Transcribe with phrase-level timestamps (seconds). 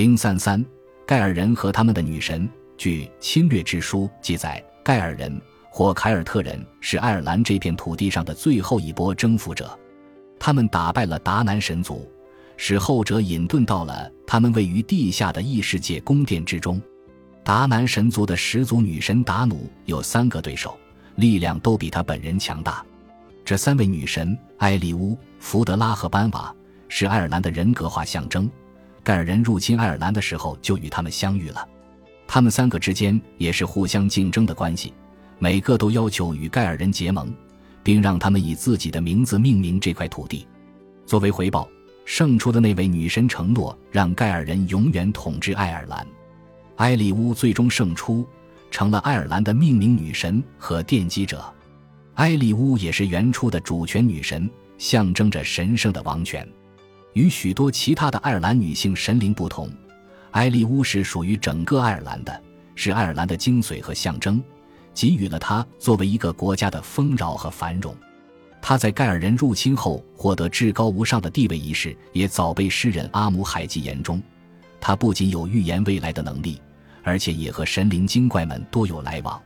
[0.00, 0.64] 零三三，
[1.06, 2.48] 盖尔人和他们的女神。
[2.78, 5.38] 据《侵略之书》记载，盖尔人
[5.68, 9.78] 或凯尔特人是爱尔兰这片土地上的最后一波征服者，
[10.38, 12.10] 他们打败了达南神族，
[12.56, 16.80] 使后者隐遁到了他们位于地下的异世界宫殿之中。
[17.44, 20.78] 达南神族的始祖女神达努有三个对手，
[21.16, 22.82] 力量都比她本人强大。
[23.44, 26.54] 这三位女神埃利乌、福德拉和班瓦
[26.88, 28.50] 是爱尔兰的人格化象征。
[29.10, 31.68] 盖尔人入侵爱尔兰的时候就与他们相遇了。
[32.28, 34.94] 他们三个之间也是互相竞争的关系，
[35.40, 37.28] 每个都要求与盖尔人结盟，
[37.82, 40.46] 并让他们以自己的名字命名这块土地。
[41.06, 41.68] 作为回报，
[42.04, 46.06] 胜出的那位女神承诺让盖尔人永远统治爱尔兰。
[46.76, 48.24] 埃里乌最终胜出，
[48.70, 51.52] 成了爱尔兰的命名女神和奠基者。
[52.14, 54.48] 埃里乌也是原初的主权女神，
[54.78, 56.48] 象征着神圣的王权。
[57.12, 59.68] 与许多其他的爱尔兰女性神灵不同，
[60.32, 62.42] 埃利乌是属于整个爱尔兰的，
[62.74, 64.42] 是爱尔兰的精髓和象征，
[64.94, 67.94] 给予了她作为一个国家的丰饶和繁荣。
[68.62, 74.22] 她在盖尔人入侵后获得至高无上的地位一事，也早被诗人阿姆海记言中。
[74.80, 76.60] 她不仅有预言未来的能力。
[77.02, 79.40] 而且也和神灵精怪们多有来往。